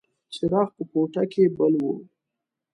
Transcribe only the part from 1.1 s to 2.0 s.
کې بل و.